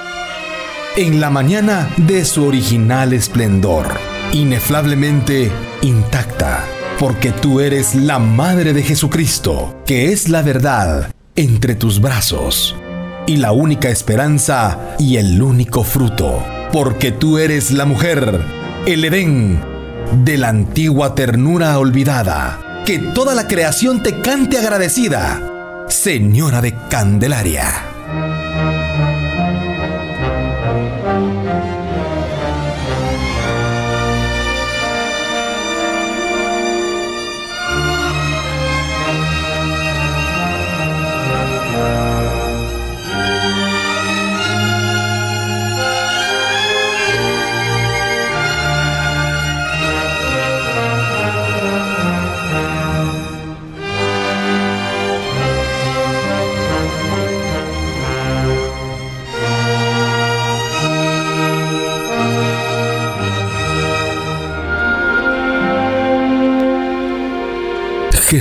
En 0.97 1.21
la 1.21 1.29
mañana 1.29 1.89
de 1.97 2.23
su 2.25 2.45
original 2.45 3.13
esplendor, 3.13 3.87
inefablemente 4.31 5.51
intacta, 5.81 6.65
porque 6.99 7.31
tú 7.31 7.59
eres 7.59 7.93
la 7.93 8.19
Madre 8.19 8.73
de 8.73 8.81
Jesucristo, 8.81 9.81
que 9.85 10.11
es 10.11 10.29
la 10.29 10.41
verdad 10.41 11.11
entre 11.35 11.75
tus 11.75 11.99
brazos, 11.99 12.75
y 13.27 13.37
la 13.37 13.51
única 13.51 13.89
esperanza 13.89 14.95
y 14.97 15.17
el 15.17 15.41
único 15.41 15.83
fruto, 15.83 16.41
porque 16.71 17.11
tú 17.11 17.37
eres 17.37 17.71
la 17.71 17.85
mujer, 17.85 18.41
el 18.85 19.03
Edén, 19.03 19.61
de 20.23 20.37
la 20.37 20.49
antigua 20.49 21.15
ternura 21.15 21.77
olvidada, 21.79 22.83
que 22.85 22.99
toda 22.99 23.35
la 23.35 23.47
creación 23.47 24.01
te 24.01 24.21
cante 24.21 24.57
agradecida, 24.57 25.85
Señora 25.89 26.61
de 26.61 26.73
Candelaria. 26.89 27.94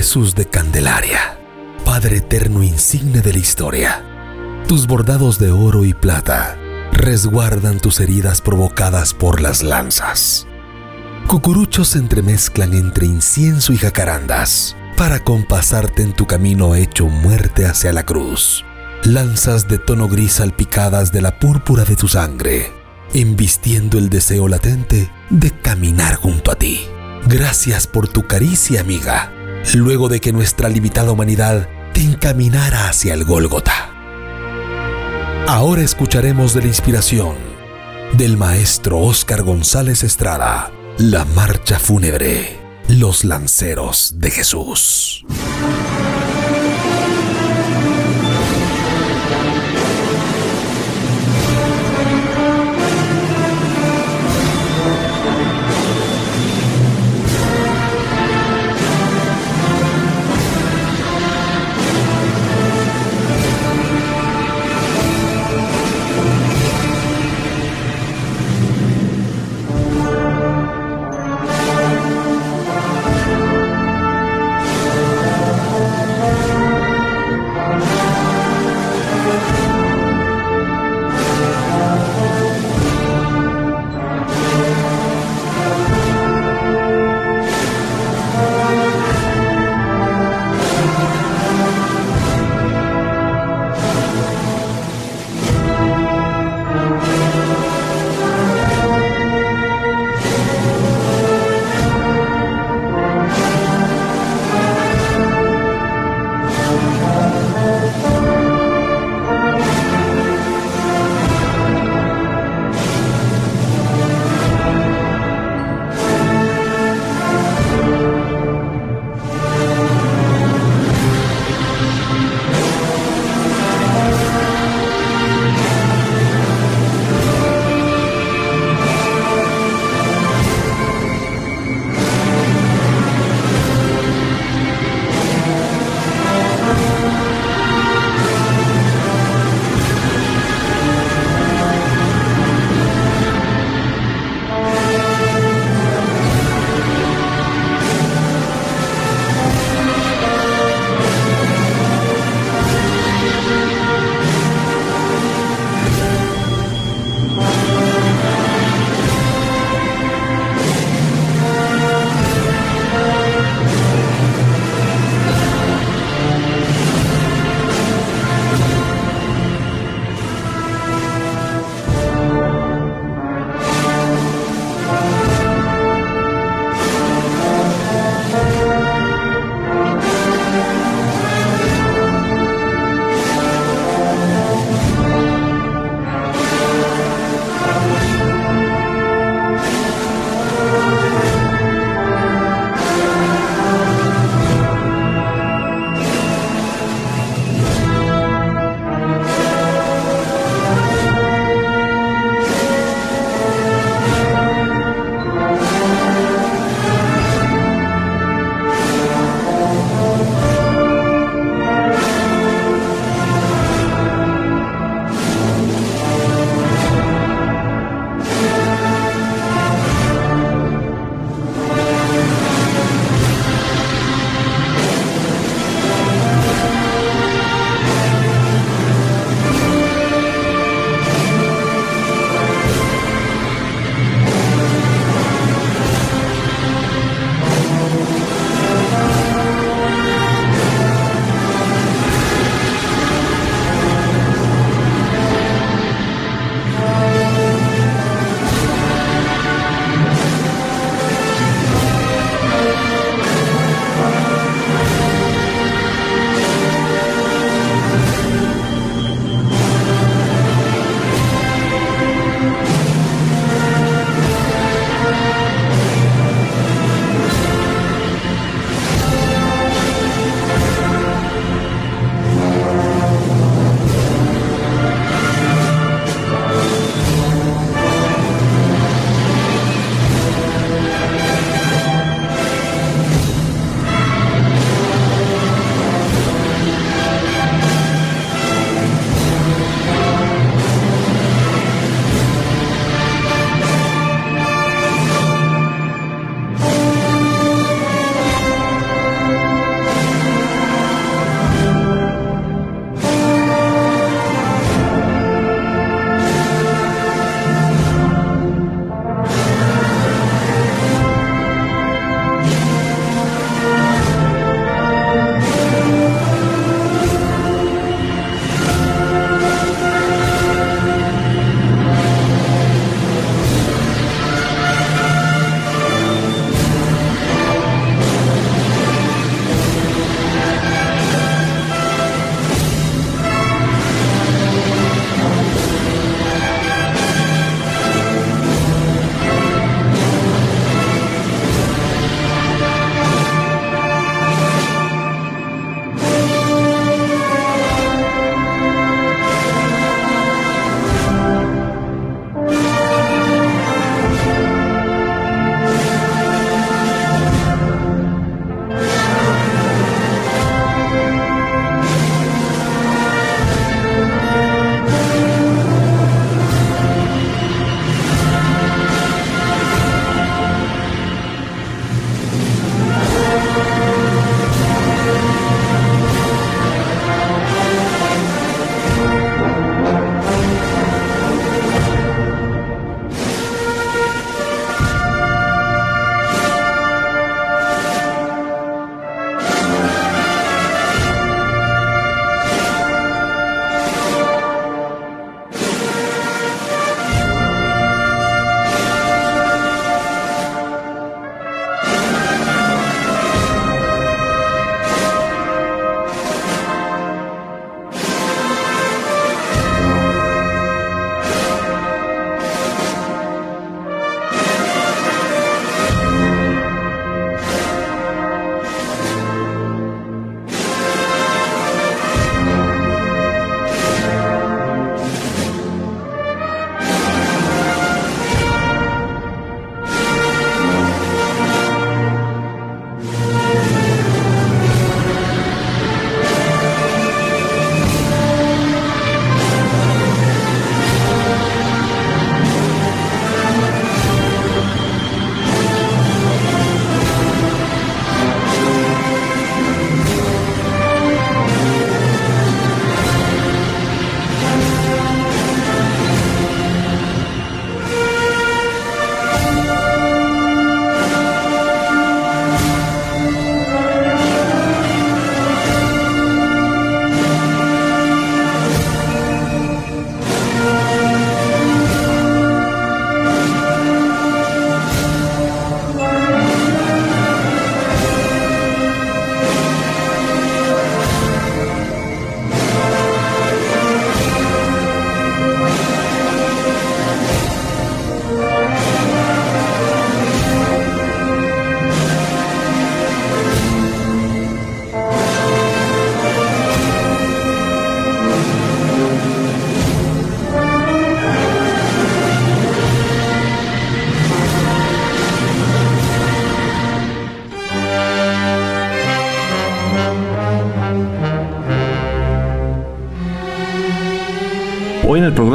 Jesús 0.05 0.35
de 0.35 0.45
Candelaria, 0.45 1.39
Padre 1.83 2.17
eterno 2.17 2.61
insigne 2.61 3.21
de 3.21 3.33
la 3.33 3.39
historia. 3.39 4.03
Tus 4.67 4.85
bordados 4.85 5.39
de 5.39 5.49
oro 5.49 5.83
y 5.83 5.95
plata 5.95 6.59
resguardan 6.91 7.79
tus 7.79 7.99
heridas 7.99 8.39
provocadas 8.39 9.15
por 9.15 9.41
las 9.41 9.63
lanzas. 9.63 10.45
Cucuruchos 11.25 11.87
se 11.87 11.97
entremezclan 11.97 12.75
entre 12.75 13.07
incienso 13.07 13.73
y 13.73 13.77
jacarandas 13.77 14.77
para 14.95 15.23
compasarte 15.23 16.03
en 16.03 16.13
tu 16.13 16.27
camino 16.27 16.75
hecho 16.75 17.07
muerte 17.07 17.65
hacia 17.65 17.91
la 17.91 18.05
cruz. 18.05 18.63
Lanzas 19.05 19.67
de 19.67 19.79
tono 19.79 20.07
gris 20.07 20.33
salpicadas 20.33 21.11
de 21.11 21.23
la 21.23 21.39
púrpura 21.39 21.83
de 21.83 21.95
tu 21.95 22.07
sangre, 22.07 22.71
embistiendo 23.15 23.97
el 23.97 24.11
deseo 24.11 24.47
latente 24.47 25.09
de 25.31 25.49
caminar 25.49 26.13
junto 26.13 26.51
a 26.51 26.55
ti. 26.55 26.85
Gracias 27.25 27.87
por 27.87 28.07
tu 28.07 28.27
caricia, 28.27 28.81
amiga 28.81 29.31
luego 29.73 30.09
de 30.09 30.19
que 30.19 30.31
nuestra 30.31 30.69
limitada 30.69 31.11
humanidad 31.11 31.67
te 31.93 32.01
encaminara 32.01 32.89
hacia 32.89 33.13
el 33.13 33.23
Gólgota. 33.23 33.89
Ahora 35.47 35.81
escucharemos 35.81 36.53
de 36.53 36.61
la 36.61 36.67
inspiración 36.67 37.35
del 38.13 38.37
maestro 38.37 38.99
Óscar 38.99 39.43
González 39.43 40.03
Estrada, 40.03 40.71
la 40.97 41.25
marcha 41.25 41.79
fúnebre, 41.79 42.59
los 42.87 43.25
lanceros 43.25 44.13
de 44.17 44.31
Jesús. 44.31 45.25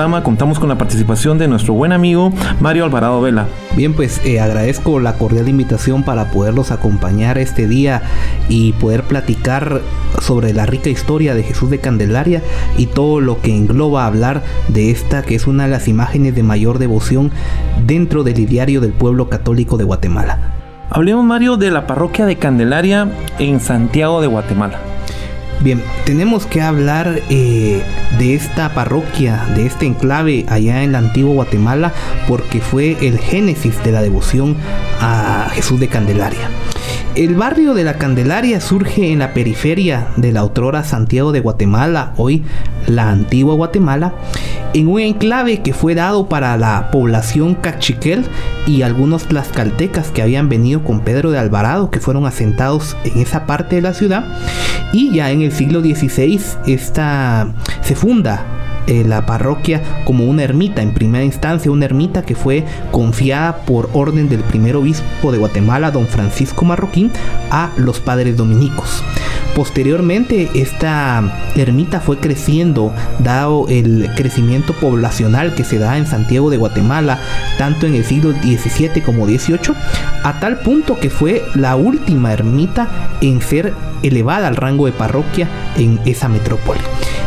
Programa 0.00 0.22
contamos 0.24 0.58
con 0.58 0.70
la 0.70 0.78
participación 0.78 1.36
de 1.36 1.46
nuestro 1.46 1.74
buen 1.74 1.92
amigo 1.92 2.32
Mario 2.58 2.86
Alvarado 2.86 3.20
Vela. 3.20 3.48
Bien, 3.76 3.92
pues 3.92 4.24
eh, 4.24 4.40
agradezco 4.40 4.98
la 4.98 5.18
cordial 5.18 5.46
invitación 5.46 6.04
para 6.04 6.30
poderlos 6.30 6.70
acompañar 6.70 7.36
este 7.36 7.68
día 7.68 8.00
y 8.48 8.72
poder 8.72 9.02
platicar 9.02 9.82
sobre 10.18 10.54
la 10.54 10.64
rica 10.64 10.88
historia 10.88 11.34
de 11.34 11.42
Jesús 11.42 11.68
de 11.68 11.80
Candelaria 11.80 12.42
y 12.78 12.86
todo 12.86 13.20
lo 13.20 13.42
que 13.42 13.54
engloba 13.54 14.06
hablar 14.06 14.42
de 14.68 14.90
esta 14.90 15.20
que 15.20 15.34
es 15.34 15.46
una 15.46 15.64
de 15.64 15.70
las 15.70 15.86
imágenes 15.86 16.34
de 16.34 16.44
mayor 16.44 16.78
devoción 16.78 17.30
dentro 17.84 18.24
del 18.24 18.38
ideario 18.38 18.80
del 18.80 18.94
pueblo 18.94 19.28
católico 19.28 19.76
de 19.76 19.84
Guatemala. 19.84 20.38
Hablemos, 20.88 21.26
Mario, 21.26 21.58
de 21.58 21.70
la 21.70 21.86
parroquia 21.86 22.24
de 22.24 22.36
Candelaria 22.36 23.06
en 23.38 23.60
Santiago 23.60 24.22
de 24.22 24.28
Guatemala. 24.28 24.78
Bien, 25.62 25.82
tenemos 26.06 26.46
que 26.46 26.62
hablar 26.62 27.20
eh, 27.28 27.82
de 28.18 28.34
esta 28.34 28.72
parroquia, 28.72 29.44
de 29.54 29.66
este 29.66 29.84
enclave 29.84 30.46
allá 30.48 30.82
en 30.82 30.92
la 30.92 30.98
antigua 30.98 31.34
Guatemala, 31.34 31.92
porque 32.26 32.60
fue 32.60 32.96
el 33.06 33.18
génesis 33.18 33.74
de 33.84 33.92
la 33.92 34.00
devoción 34.00 34.56
a 35.00 35.50
Jesús 35.52 35.78
de 35.78 35.88
Candelaria. 35.88 36.48
El 37.16 37.34
barrio 37.34 37.74
de 37.74 37.82
la 37.82 37.94
Candelaria 37.94 38.60
surge 38.60 39.10
en 39.12 39.18
la 39.18 39.34
periferia 39.34 40.06
de 40.16 40.30
la 40.30 40.44
otrora 40.44 40.84
Santiago 40.84 41.32
de 41.32 41.40
Guatemala, 41.40 42.14
hoy 42.16 42.44
la 42.86 43.10
antigua 43.10 43.54
Guatemala, 43.54 44.14
en 44.74 44.86
un 44.86 45.00
enclave 45.00 45.60
que 45.60 45.74
fue 45.74 45.96
dado 45.96 46.28
para 46.28 46.56
la 46.56 46.92
población 46.92 47.56
cachiquel 47.56 48.24
y 48.64 48.82
algunos 48.82 49.24
tlaxcaltecas 49.24 50.12
que 50.12 50.22
habían 50.22 50.48
venido 50.48 50.84
con 50.84 51.00
Pedro 51.00 51.32
de 51.32 51.40
Alvarado, 51.40 51.90
que 51.90 51.98
fueron 51.98 52.26
asentados 52.26 52.96
en 53.04 53.20
esa 53.20 53.44
parte 53.44 53.74
de 53.76 53.82
la 53.82 53.92
ciudad. 53.92 54.24
Y 54.92 55.12
ya 55.12 55.32
en 55.32 55.42
el 55.42 55.50
siglo 55.50 55.80
XVI 55.80 56.40
esta, 56.66 57.48
se 57.82 57.96
funda 57.96 58.44
eh, 58.86 59.04
la 59.04 59.26
parroquia 59.26 59.82
como 60.04 60.24
una 60.24 60.42
ermita, 60.42 60.82
en 60.82 60.92
primera 60.92 61.24
instancia 61.24 61.70
una 61.70 61.84
ermita 61.84 62.22
que 62.22 62.34
fue 62.34 62.64
confiada 62.90 63.58
por 63.58 63.90
orden 63.92 64.28
del 64.28 64.40
primer 64.40 64.76
obispo 64.76 65.32
de 65.32 65.38
Guatemala, 65.38 65.90
don 65.90 66.06
Francisco 66.06 66.64
Marroquín, 66.64 67.10
a 67.50 67.70
los 67.76 68.00
padres 68.00 68.36
dominicos. 68.36 69.02
Posteriormente 69.54 70.48
esta 70.54 71.50
ermita 71.56 72.00
fue 72.00 72.18
creciendo 72.18 72.94
dado 73.18 73.66
el 73.68 74.08
crecimiento 74.16 74.72
poblacional 74.74 75.54
que 75.54 75.64
se 75.64 75.78
da 75.78 75.98
en 75.98 76.06
Santiago 76.06 76.50
de 76.50 76.56
Guatemala 76.56 77.18
tanto 77.58 77.86
en 77.86 77.94
el 77.94 78.04
siglo 78.04 78.32
XVII 78.32 79.02
como 79.02 79.26
XVIII 79.26 79.74
a 80.22 80.38
tal 80.38 80.60
punto 80.60 80.98
que 81.00 81.10
fue 81.10 81.44
la 81.54 81.76
última 81.76 82.32
ermita 82.32 82.88
en 83.20 83.42
ser 83.42 83.74
elevada 84.02 84.48
al 84.48 84.56
rango 84.56 84.86
de 84.86 84.92
parroquia 84.92 85.48
en 85.76 86.00
esa 86.04 86.28
metrópoli. 86.28 86.80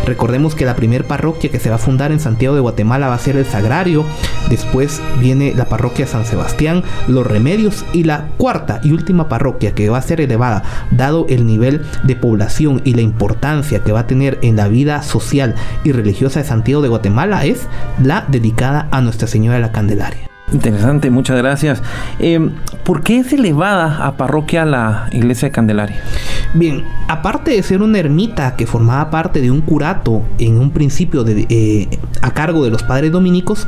Recordemos 0.05 0.53
que 0.55 0.65
la 0.65 0.75
primera 0.75 1.05
parroquia 1.05 1.42
que 1.49 1.59
se 1.59 1.69
va 1.69 1.75
a 1.75 1.79
fundar 1.79 2.11
en 2.11 2.19
Santiago 2.19 2.55
de 2.55 2.61
Guatemala 2.61 3.07
va 3.07 3.15
a 3.15 3.19
ser 3.19 3.37
el 3.37 3.45
Sagrario, 3.45 4.05
después 4.49 5.01
viene 5.19 5.53
la 5.55 5.65
parroquia 5.65 6.07
San 6.07 6.25
Sebastián, 6.25 6.83
Los 7.07 7.25
Remedios 7.25 7.85
y 7.93 8.03
la 8.03 8.27
cuarta 8.37 8.79
y 8.83 8.91
última 8.91 9.29
parroquia 9.29 9.75
que 9.75 9.89
va 9.89 9.97
a 9.97 10.01
ser 10.01 10.21
elevada, 10.21 10.63
dado 10.91 11.25
el 11.29 11.45
nivel 11.45 11.81
de 12.03 12.15
población 12.15 12.81
y 12.83 12.93
la 12.93 13.01
importancia 13.01 13.83
que 13.83 13.91
va 13.91 14.01
a 14.01 14.07
tener 14.07 14.39
en 14.41 14.55
la 14.55 14.67
vida 14.67 15.03
social 15.03 15.55
y 15.83 15.91
religiosa 15.91 16.39
de 16.39 16.47
Santiago 16.47 16.81
de 16.81 16.89
Guatemala 16.89 17.45
es 17.45 17.67
la 18.01 18.25
dedicada 18.27 18.87
a 18.91 19.01
Nuestra 19.01 19.27
Señora 19.27 19.55
de 19.55 19.61
la 19.61 19.71
Candelaria. 19.71 20.32
Interesante, 20.51 21.09
muchas 21.09 21.37
gracias. 21.37 21.81
Eh, 22.19 22.49
¿Por 22.83 23.01
qué 23.01 23.19
es 23.19 23.33
elevada 23.33 24.05
a 24.05 24.17
parroquia 24.17 24.65
la 24.65 25.07
iglesia 25.11 25.47
de 25.47 25.51
Candelaria? 25.51 26.01
Bien, 26.53 26.83
aparte 27.07 27.51
de 27.51 27.63
ser 27.63 27.81
una 27.81 27.97
ermita 27.97 28.55
que 28.55 28.67
formaba 28.67 29.09
parte 29.09 29.41
de 29.41 29.49
un 29.49 29.61
curato 29.61 30.21
en 30.37 30.59
un 30.59 30.69
principio 30.71 31.25
eh, 31.27 31.87
a 32.21 32.31
cargo 32.31 32.63
de 32.63 32.69
los 32.69 32.83
padres 32.83 33.11
dominicos, 33.11 33.67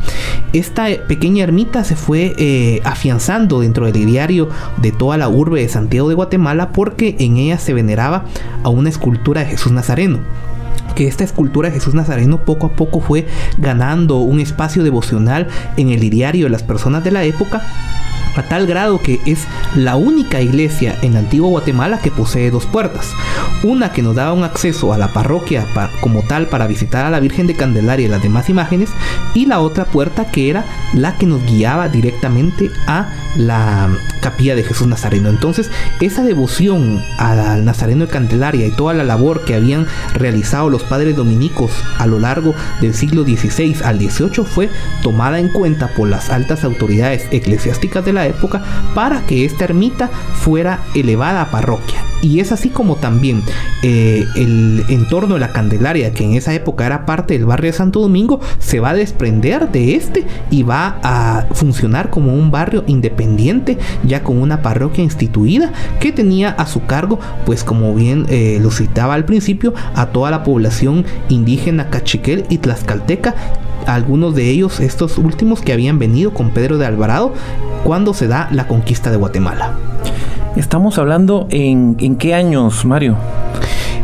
esta 0.53 0.85
pequeña 1.07 1.43
ermita 1.43 1.83
se 1.83 1.95
fue 1.95 2.35
eh, 2.37 2.81
afianzando 2.83 3.61
dentro 3.61 3.85
del 3.85 4.05
diario 4.05 4.49
de 4.77 4.91
toda 4.91 5.17
la 5.17 5.27
urbe 5.29 5.61
de 5.61 5.69
Santiago 5.69 6.09
de 6.09 6.15
Guatemala 6.15 6.69
porque 6.69 7.15
en 7.19 7.37
ella 7.37 7.57
se 7.57 7.73
veneraba 7.73 8.25
a 8.63 8.69
una 8.69 8.89
escultura 8.89 9.41
de 9.41 9.47
Jesús 9.47 9.71
Nazareno 9.71 10.19
que 10.95 11.07
esta 11.07 11.23
escultura 11.23 11.69
de 11.69 11.75
Jesús 11.75 11.93
Nazareno 11.93 12.39
poco 12.45 12.67
a 12.67 12.71
poco 12.75 13.01
fue 13.01 13.27
ganando 13.57 14.17
un 14.17 14.39
espacio 14.39 14.83
devocional 14.83 15.47
en 15.77 15.89
el 15.89 16.09
diario 16.09 16.45
de 16.45 16.49
las 16.49 16.63
personas 16.63 17.03
de 17.03 17.11
la 17.11 17.23
época 17.23 17.61
a 18.35 18.43
tal 18.43 18.67
grado 18.67 19.01
que 19.01 19.19
es 19.25 19.45
la 19.75 19.95
única 19.95 20.41
iglesia 20.41 20.97
en 21.01 21.13
la 21.13 21.19
antigua 21.19 21.49
Guatemala 21.49 21.99
que 21.99 22.11
posee 22.11 22.51
dos 22.51 22.65
puertas. 22.65 23.13
Una 23.63 23.91
que 23.91 24.01
nos 24.01 24.15
daba 24.15 24.33
un 24.33 24.43
acceso 24.43 24.93
a 24.93 24.97
la 24.97 25.13
parroquia 25.13 25.65
como 26.01 26.21
tal 26.23 26.47
para 26.47 26.67
visitar 26.67 27.05
a 27.05 27.09
la 27.09 27.19
Virgen 27.19 27.47
de 27.47 27.55
Candelaria 27.55 28.05
y 28.05 28.09
las 28.09 28.21
demás 28.21 28.49
imágenes, 28.49 28.89
y 29.33 29.45
la 29.45 29.59
otra 29.59 29.85
puerta 29.85 30.31
que 30.31 30.49
era 30.49 30.65
la 30.93 31.17
que 31.17 31.25
nos 31.25 31.43
guiaba 31.45 31.89
directamente 31.89 32.69
a 32.87 33.09
la 33.35 33.89
capilla 34.21 34.55
de 34.55 34.63
Jesús 34.63 34.87
Nazareno. 34.87 35.29
Entonces, 35.29 35.69
esa 35.99 36.23
devoción 36.23 37.03
al 37.17 37.63
Nazareno 37.65 38.05
de 38.05 38.11
Candelaria 38.11 38.65
y 38.65 38.71
toda 38.71 38.93
la 38.93 39.03
labor 39.03 39.45
que 39.45 39.55
habían 39.55 39.85
realizado 40.13 40.69
los 40.69 40.83
padres 40.83 41.15
dominicos 41.15 41.71
a 41.97 42.07
lo 42.07 42.19
largo 42.19 42.55
del 42.81 42.93
siglo 42.93 43.23
XVI 43.23 43.77
al 43.83 43.99
XVIII 43.99 44.45
fue 44.45 44.69
tomada 45.03 45.39
en 45.39 45.49
cuenta 45.49 45.89
por 45.89 46.07
las 46.07 46.29
altas 46.29 46.63
autoridades 46.63 47.27
eclesiásticas 47.31 48.05
de 48.05 48.13
la 48.13 48.24
época 48.27 48.63
para 48.93 49.21
que 49.21 49.45
esta 49.45 49.65
ermita 49.65 50.09
fuera 50.33 50.79
elevada 50.93 51.41
a 51.41 51.51
parroquia. 51.51 52.05
Y 52.21 52.39
es 52.39 52.51
así 52.51 52.69
como 52.69 52.95
también 52.95 53.43
eh, 53.83 54.25
el 54.35 54.83
entorno 54.89 55.35
de 55.35 55.39
la 55.39 55.51
Candelaria, 55.51 56.11
que 56.11 56.23
en 56.23 56.33
esa 56.33 56.55
época 56.55 56.85
era 56.85 57.05
parte 57.05 57.35
del 57.35 57.45
barrio 57.45 57.71
de 57.71 57.77
Santo 57.77 57.99
Domingo, 57.99 58.39
se 58.57 58.79
va 58.79 58.89
a 58.89 58.93
desprender 58.95 59.69
de 59.71 59.95
este 59.95 60.25
y 60.49 60.63
va 60.63 60.97
a 61.03 61.45
funcionar 61.53 62.09
como 62.09 62.33
un 62.33 62.49
barrio 62.49 62.83
independiente, 62.87 63.77
ya 64.03 64.23
con 64.23 64.41
una 64.41 64.63
parroquia 64.63 65.03
instituida 65.03 65.71
que 65.99 66.11
tenía 66.11 66.49
a 66.49 66.65
su 66.65 66.85
cargo, 66.85 67.19
pues 67.45 67.63
como 67.63 67.93
bien 67.93 68.25
eh, 68.29 68.57
lo 68.59 68.71
citaba 68.71 69.13
al 69.13 69.25
principio, 69.25 69.75
a 69.93 70.07
toda 70.07 70.31
la 70.31 70.43
población 70.43 71.05
indígena 71.29 71.91
cachiquel 71.91 72.45
y 72.49 72.57
tlaxcalteca 72.57 73.35
algunos 73.85 74.35
de 74.35 74.49
ellos, 74.49 74.79
estos 74.79 75.17
últimos 75.17 75.61
que 75.61 75.73
habían 75.73 75.99
venido 75.99 76.33
con 76.33 76.51
Pedro 76.51 76.77
de 76.77 76.85
Alvarado 76.85 77.33
cuando 77.83 78.13
se 78.13 78.27
da 78.27 78.47
la 78.51 78.67
conquista 78.67 79.11
de 79.11 79.17
Guatemala. 79.17 79.73
Estamos 80.55 80.97
hablando 80.97 81.47
en, 81.49 81.97
en 81.99 82.15
qué 82.15 82.33
años, 82.33 82.85
Mario? 82.85 83.15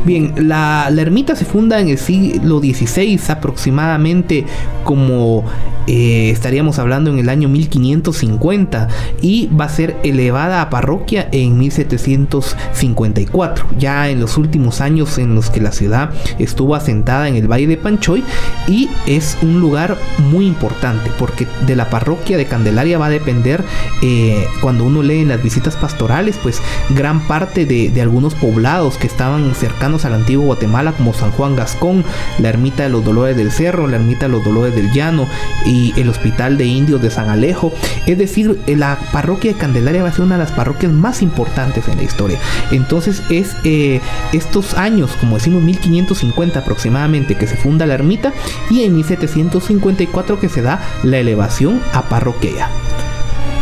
Bien, 0.04 0.34
la, 0.36 0.90
la, 0.90 1.02
ermita 1.04 1.36
se 1.36 1.46
funda 1.46 1.80
en 1.80 1.90
el 1.90 2.00
siglo 2.00 2.60
XVI 2.60 3.20
aproximadamente 3.30 4.46
como 4.84 5.46
eh, 5.88 6.30
estaríamos 6.32 6.78
hablando 6.80 7.12
en 7.12 7.20
el 7.20 7.30
año 7.30 7.48
1550 7.50 8.88
y 9.22 9.48
va 9.48 9.66
a 9.66 9.70
ser 9.70 9.98
elevada 10.04 10.62
a 10.62 10.70
parroquia 10.70 11.28
en 11.32 11.58
1754, 11.60 13.66
ya 13.78 14.10
en 14.10 14.20
los 14.20 14.38
últimos 14.38 14.82
años 14.82 15.18
en 15.18 15.34
los 15.36 15.50
que 15.50 15.60
la 15.60 15.72
ciudad 15.72 16.12
estuvo 16.40 16.76
asentada 16.76 17.28
en 17.28 17.36
el 17.36 17.52
Valle 17.52 17.68
de 17.68 17.78
Panchoy 17.78 18.24
y 18.68 18.90
es 19.06 19.38
un 19.42 19.60
lugar 19.60 19.98
muy 20.32 20.48
importante 20.48 21.12
porque 21.20 21.46
de 21.68 21.76
la 21.76 21.90
parroquia 21.90 22.38
de 22.38 22.46
Candelaria 22.46 22.98
va 22.98 23.08
a 23.08 23.10
depender 23.10 23.62
eh, 24.02 24.46
cuando 24.62 24.86
uno 24.86 25.04
lee 25.04 25.20
en 25.20 25.28
las 25.30 25.44
visitas 25.44 25.76
pastorales 25.76 26.40
pues 26.42 26.62
gran 26.92 27.28
parte 27.28 27.66
de, 27.66 27.90
de 27.90 28.02
algunos 28.02 28.34
poblados 28.36 28.98
que 28.98 29.08
estaban 29.08 29.54
cercanos 29.56 29.91
al 29.92 30.14
antiguo 30.14 30.46
Guatemala 30.46 30.94
como 30.94 31.14
San 31.14 31.32
Juan 31.32 31.56
Gascón, 31.56 32.04
la 32.40 32.50
ermita 32.50 32.84
de 32.84 32.90
los 32.90 33.04
Dolores 33.04 33.36
del 33.36 33.52
Cerro, 33.52 33.88
la 33.88 33.98
ermita 33.98 34.28
de 34.28 34.32
los 34.32 34.44
Dolores 34.44 34.74
del 34.76 34.92
Llano 34.92 35.28
y 35.66 35.94
el 36.00 36.10
Hospital 36.10 36.58
de 36.58 36.66
Indios 36.66 37.02
de 37.02 37.12
San 37.12 37.30
Alejo. 37.30 37.74
Es 38.06 38.18
decir, 38.18 38.60
la 38.68 38.98
parroquia 39.12 39.54
de 39.54 39.58
Candelaria 39.58 40.04
va 40.04 40.10
a 40.10 40.14
ser 40.14 40.26
una 40.26 40.38
de 40.38 40.44
las 40.44 40.54
parroquias 40.54 40.92
más 40.92 41.22
importantes 41.22 41.88
en 41.88 41.98
la 41.98 42.04
historia. 42.04 42.40
Entonces 42.72 43.22
es 43.30 43.56
eh, 43.64 44.00
estos 44.34 44.76
años, 44.76 45.12
como 45.20 45.36
decimos 45.36 45.62
1550 45.62 46.60
aproximadamente, 46.60 47.36
que 47.36 47.48
se 47.48 47.58
funda 47.58 47.86
la 47.86 47.96
ermita 47.96 48.34
y 48.70 48.84
en 48.84 48.96
1754 48.96 50.40
que 50.40 50.50
se 50.50 50.62
da 50.62 50.82
la 51.04 51.18
elevación 51.18 51.82
a 51.94 52.04
parroquia. 52.04 52.70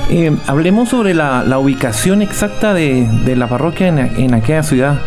Eh, 0.09 0.35
hablemos 0.47 0.89
sobre 0.89 1.13
la, 1.13 1.43
la, 1.43 1.59
ubicación 1.59 2.23
exacta 2.23 2.73
de, 2.73 3.07
de 3.25 3.35
la 3.35 3.47
parroquia 3.47 3.89
en, 3.89 3.99
en 3.99 4.33
aquella 4.33 4.63
ciudad. 4.63 4.99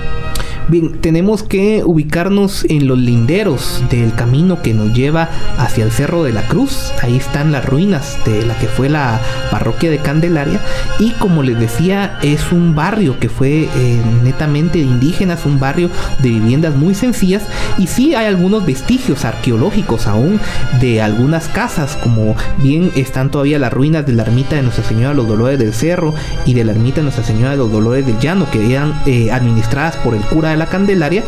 Bien, 0.69 1.01
tenemos 1.01 1.43
que 1.43 1.83
ubicarnos 1.85 2.65
en 2.69 2.87
los 2.87 2.97
linderos 2.97 3.83
del 3.91 4.15
camino 4.15 4.63
que 4.63 4.73
nos 4.73 4.95
lleva 4.95 5.29
hacia 5.59 5.85
el 5.85 5.91
Cerro 5.91 6.23
de 6.23 6.33
la 6.33 6.47
Cruz. 6.47 6.93
Ahí 7.03 7.17
están 7.17 7.53
las 7.53 7.67
ruinas 7.67 8.17
de 8.25 8.47
la 8.47 8.57
que 8.59 8.69
fue 8.69 8.89
la 8.89 9.21
parroquia 9.51 9.91
de 9.91 9.99
Candelaria. 9.99 10.61
Y 10.99 11.11
como 11.13 11.43
les 11.43 11.59
decía, 11.59 12.19
es 12.23 12.53
un 12.53 12.75
barrio 12.75 13.19
que 13.19 13.29
fue 13.29 13.65
eh, 13.65 14.03
netamente 14.23 14.79
de 14.79 14.85
indígenas, 14.85 15.45
un 15.45 15.59
barrio 15.59 15.91
de 16.23 16.29
viviendas 16.29 16.77
muy 16.77 16.95
sencillas. 16.95 17.43
Y 17.77 17.89
sí 17.89 18.15
hay 18.15 18.27
algunos 18.27 18.65
vestigios 18.65 19.25
arqueológicos 19.25 20.07
aún 20.07 20.41
de 20.81 21.03
algunas 21.03 21.49
casas, 21.49 21.97
como 21.97 22.37
bien 22.59 22.93
están 22.95 23.31
todavía 23.31 23.59
las 23.59 23.73
ruinas 23.73 24.07
de 24.07 24.13
la 24.13 24.23
ermita 24.23 24.57
de 24.57 24.63
Nuestra 24.63 24.85
Señora 24.85 25.11
de 25.11 25.17
los 25.17 25.29
Dolores 25.29 25.59
del 25.59 25.75
Cerro 25.75 26.15
y 26.47 26.55
de 26.55 26.65
la 26.65 26.73
ermita 26.73 26.97
de 26.97 27.03
Nuestra 27.03 27.25
Señora 27.25 27.51
de 27.51 27.57
los 27.57 27.73
Dolores 27.73 28.07
del 28.07 28.19
Llano, 28.21 28.51
que 28.51 28.73
eran 28.73 28.95
eh, 29.07 29.31
administradas 29.33 29.97
por 29.97 30.15
el 30.15 30.23
cura 30.23 30.52
de 30.53 30.59
la 30.59 30.67
Candelaria, 30.67 31.25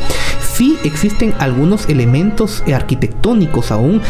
sí 0.54 0.78
existen 0.84 1.34
algunos 1.38 1.88
elementos 1.88 2.62
arquitectónicos 2.72 3.72
aún 3.72 4.00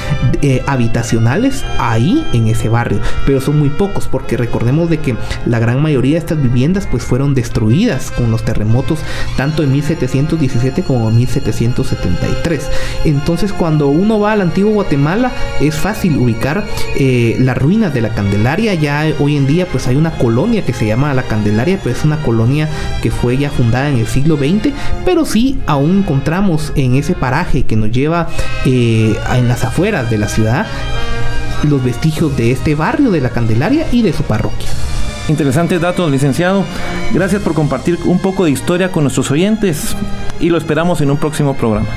eh, 0.43 0.63
habitacionales 0.67 1.65
ahí 1.79 2.27
en 2.33 2.49
ese 2.49 2.69
barrio, 2.69 3.01
pero 3.25 3.41
son 3.41 3.59
muy 3.59 3.71
pocos 3.71 4.09
porque 4.09 4.37
recordemos 4.37 4.91
de 4.91 4.99
que 4.99 5.17
la 5.47 5.59
gran 5.59 5.81
mayoría 5.81 6.13
de 6.13 6.19
estas 6.19 6.43
viviendas 6.43 6.87
pues 6.91 7.03
fueron 7.03 7.35
destruidas 7.35 8.11
con 8.11 8.31
los 8.31 8.45
terremotos 8.45 8.99
tanto 9.37 9.63
en 9.63 9.73
1717 9.73 10.83
como 10.83 11.09
en 11.09 11.17
1773. 11.17 12.69
Entonces 13.07 13.53
cuando 13.53 13.89
uno 13.89 14.21
va 14.21 14.33
al 14.33 14.43
antiguo 14.43 14.73
Guatemala 14.73 15.33
es 15.61 15.75
fácil 15.75 16.19
ubicar 16.19 16.65
eh, 16.97 17.37
las 17.41 17.57
ruinas 17.57 17.95
de 17.95 18.03
la 18.03 18.11
Candelaria. 18.11 18.75
Ya 18.75 19.07
hoy 19.19 19.37
en 19.37 19.47
día 19.47 19.67
pues 19.71 19.89
hay 19.89 19.97
una 19.97 20.19
colonia 20.19 20.65
que 20.65 20.75
se 20.75 20.87
llama 20.87 21.15
la 21.15 21.23
Candelaria, 21.23 21.79
pero 21.83 21.95
es 21.97 22.05
una 22.05 22.19
colonia 22.19 22.69
que 23.03 23.11
fue 23.11 23.39
ya 23.39 23.51
fundada 23.51 23.89
en 23.89 23.99
el 23.99 24.07
siglo 24.07 24.37
XX, 24.37 24.73
pero 25.05 25.25
sí 25.25 25.59
aún 25.67 25.99
encontramos 25.99 26.34
en 26.75 26.97
ese 26.97 27.15
paraje 27.15 27.63
que 27.63 27.77
nos 27.77 27.91
lleva 27.91 28.29
eh, 28.65 29.17
en 29.35 29.49
las 29.49 29.65
afueras 29.65 30.11
de 30.11 30.19
la 30.19 30.29
ciudad 30.29 30.67
los 31.63 31.83
vestigios 31.83 32.37
de 32.37 32.51
este 32.51 32.75
barrio 32.75 33.11
de 33.11 33.21
la 33.21 33.31
Candelaria 33.31 33.87
y 33.93 34.03
de 34.03 34.13
su 34.13 34.23
parroquia. 34.25 34.69
Interesantes 35.29 35.81
datos, 35.81 36.11
licenciado. 36.11 36.65
Gracias 37.13 37.41
por 37.41 37.55
compartir 37.55 37.99
un 38.05 38.19
poco 38.19 38.45
de 38.45 38.51
historia 38.51 38.91
con 38.91 39.05
nuestros 39.05 39.31
oyentes 39.31 39.97
y 40.41 40.51
lo 40.51 40.59
esperamos 40.59 41.01
en 41.01 41.11
un 41.11 41.17
próximo 41.17 41.55
programa. 41.55 41.89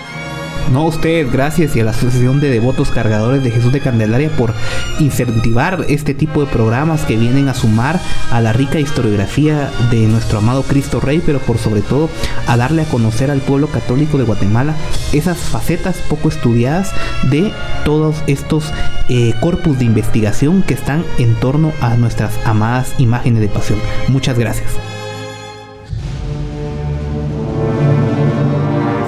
No 0.71 0.81
a 0.81 0.85
usted, 0.87 1.27
gracias 1.31 1.75
y 1.75 1.79
a 1.79 1.85
la 1.85 1.91
Asociación 1.91 2.41
de 2.41 2.49
Devotos 2.49 2.91
Cargadores 2.91 3.41
de 3.41 3.51
Jesús 3.51 3.71
de 3.71 3.79
Candelaria 3.79 4.29
por 4.29 4.53
incentivar 4.99 5.85
este 5.87 6.13
tipo 6.13 6.41
de 6.41 6.51
programas 6.51 7.05
que 7.05 7.15
vienen 7.15 7.47
a 7.47 7.53
sumar 7.53 8.01
a 8.31 8.41
la 8.41 8.51
rica 8.51 8.79
historiografía 8.79 9.71
de 9.89 10.07
nuestro 10.07 10.39
amado 10.39 10.63
Cristo 10.63 10.99
Rey, 10.99 11.21
pero 11.25 11.39
por 11.39 11.57
sobre 11.57 11.81
todo 11.81 12.09
a 12.47 12.57
darle 12.57 12.81
a 12.81 12.89
conocer 12.89 13.31
al 13.31 13.39
pueblo 13.39 13.67
católico 13.67 14.17
de 14.17 14.25
Guatemala 14.25 14.75
esas 15.13 15.37
facetas 15.37 15.97
poco 16.09 16.27
estudiadas 16.27 16.91
de 17.31 17.53
todos 17.85 18.17
estos 18.27 18.73
eh, 19.07 19.33
corpus 19.39 19.79
de 19.79 19.85
investigación 19.85 20.63
que 20.63 20.73
están 20.73 21.05
en 21.17 21.33
torno 21.35 21.71
a 21.79 21.95
nuestras 21.95 22.33
amadas 22.45 22.93
imágenes 22.97 23.41
de 23.41 23.47
pasión. 23.47 23.79
Muchas 24.09 24.37
gracias. 24.37 24.71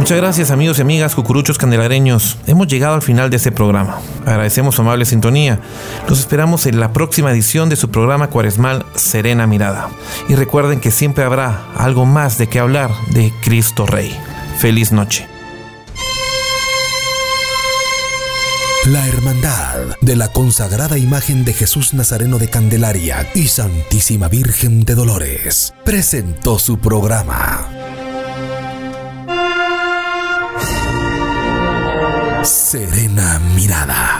Muchas 0.09 0.23
gracias 0.23 0.49
amigos 0.49 0.79
y 0.79 0.81
amigas 0.81 1.13
cucuruchos 1.13 1.59
candelareños. 1.59 2.39
Hemos 2.47 2.65
llegado 2.65 2.95
al 2.95 3.03
final 3.03 3.29
de 3.29 3.37
este 3.37 3.51
programa. 3.51 3.99
Agradecemos 4.25 4.73
su 4.73 4.81
amable 4.81 5.05
sintonía. 5.05 5.59
Los 6.07 6.17
esperamos 6.17 6.65
en 6.65 6.79
la 6.79 6.93
próxima 6.93 7.31
edición 7.31 7.69
de 7.69 7.75
su 7.75 7.91
programa 7.91 8.31
cuaresmal 8.31 8.87
Serena 8.95 9.45
Mirada. 9.45 9.89
Y 10.27 10.33
recuerden 10.33 10.79
que 10.79 10.89
siempre 10.89 11.23
habrá 11.23 11.63
algo 11.77 12.07
más 12.07 12.39
de 12.39 12.47
qué 12.47 12.57
hablar 12.57 12.89
de 13.11 13.31
Cristo 13.43 13.85
Rey. 13.85 14.11
Feliz 14.57 14.91
noche. 14.91 15.27
La 18.87 19.07
Hermandad 19.07 19.95
de 20.01 20.15
la 20.15 20.29
consagrada 20.29 20.97
imagen 20.97 21.45
de 21.45 21.53
Jesús 21.53 21.93
Nazareno 21.93 22.39
de 22.39 22.49
Candelaria 22.49 23.29
y 23.35 23.47
Santísima 23.47 24.27
Virgen 24.27 24.85
de 24.85 24.95
Dolores 24.95 25.75
presentó 25.85 26.57
su 26.57 26.79
programa 26.79 27.78
Serena 32.69 33.39
Mirada. 33.55 34.18